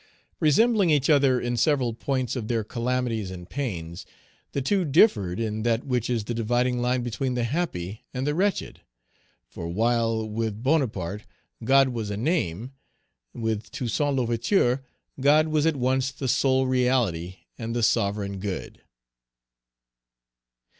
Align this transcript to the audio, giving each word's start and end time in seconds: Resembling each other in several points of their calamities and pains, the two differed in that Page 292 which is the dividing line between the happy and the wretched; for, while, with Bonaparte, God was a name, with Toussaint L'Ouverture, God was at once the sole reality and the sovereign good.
Resembling 0.39 0.89
each 0.89 1.11
other 1.11 1.39
in 1.39 1.55
several 1.55 1.93
points 1.93 2.35
of 2.35 2.47
their 2.47 2.63
calamities 2.63 3.29
and 3.29 3.47
pains, 3.47 4.03
the 4.51 4.59
two 4.59 4.83
differed 4.83 5.39
in 5.39 5.61
that 5.61 5.81
Page 5.81 5.89
292 5.89 5.89
which 5.91 6.09
is 6.09 6.23
the 6.23 6.33
dividing 6.33 6.81
line 6.81 7.03
between 7.03 7.35
the 7.35 7.43
happy 7.43 8.01
and 8.11 8.25
the 8.25 8.33
wretched; 8.33 8.81
for, 9.47 9.67
while, 9.67 10.27
with 10.27 10.63
Bonaparte, 10.63 11.27
God 11.63 11.89
was 11.89 12.09
a 12.09 12.17
name, 12.17 12.71
with 13.35 13.69
Toussaint 13.69 14.15
L'Ouverture, 14.15 14.83
God 15.19 15.49
was 15.49 15.67
at 15.67 15.75
once 15.75 16.11
the 16.11 16.27
sole 16.27 16.65
reality 16.65 17.35
and 17.59 17.75
the 17.75 17.83
sovereign 17.83 18.39
good. 18.39 18.81